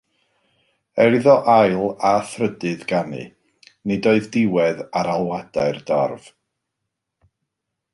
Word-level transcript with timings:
Er 1.03 1.17
iddo 1.17 1.35
ail 1.55 1.83
a 2.13 2.15
thrydydd 2.31 2.87
ganu, 2.93 3.21
nid 3.93 4.11
oedd 4.15 4.33
diwedd 4.39 4.85
ar 5.03 5.15
alwadau'r 5.17 5.83
dorf. 5.93 6.33